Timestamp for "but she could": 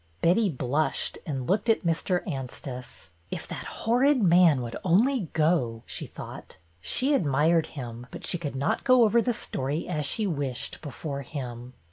8.09-8.55